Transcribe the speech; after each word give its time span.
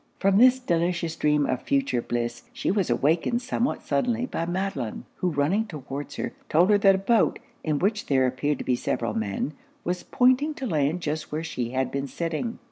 From 0.17 0.39
this 0.39 0.57
delicious 0.57 1.15
dream 1.15 1.45
of 1.45 1.61
future 1.61 2.01
bliss, 2.01 2.45
she 2.53 2.71
was 2.71 2.89
awakened 2.89 3.43
somewhat 3.43 3.83
suddenly 3.83 4.25
by 4.25 4.47
Madelon; 4.47 5.05
who 5.17 5.29
running 5.29 5.67
towards 5.67 6.15
her, 6.15 6.33
told 6.49 6.71
her 6.71 6.79
that 6.79 6.95
a 6.95 7.05
boat, 7.05 7.37
in 7.63 7.77
which 7.77 8.07
there 8.07 8.25
appeared 8.25 8.57
to 8.57 8.63
be 8.65 8.75
several 8.75 9.13
men, 9.13 9.53
was 9.83 10.01
pointing 10.01 10.55
to 10.55 10.65
land 10.65 11.01
just 11.01 11.31
where 11.31 11.43
she 11.43 11.69
had 11.69 11.91
been 11.91 12.07
sitting. 12.07 12.57